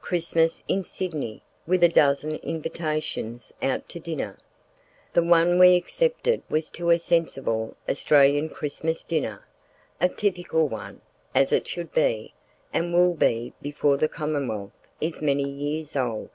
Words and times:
Christmas 0.00 0.64
in 0.68 0.82
Sydney, 0.82 1.42
with 1.66 1.84
a 1.84 1.88
dozen 1.90 2.36
invitations 2.36 3.52
out 3.60 3.90
to 3.90 4.00
dinner. 4.00 4.38
The 5.12 5.22
one 5.22 5.58
we 5.58 5.76
accepted 5.76 6.40
was 6.48 6.70
to 6.70 6.88
a 6.88 6.98
sensible 6.98 7.76
Australian 7.86 8.48
Christmas 8.48 9.04
dinner; 9.04 9.46
a 10.00 10.08
typical 10.08 10.66
one, 10.66 11.02
as 11.34 11.52
it 11.52 11.68
should 11.68 11.92
be, 11.92 12.32
and 12.72 12.94
will 12.94 13.12
be 13.12 13.52
before 13.60 13.98
the 13.98 14.08
Commonwealth 14.08 14.72
is 14.98 15.20
many 15.20 15.46
years 15.50 15.94
old. 15.94 16.30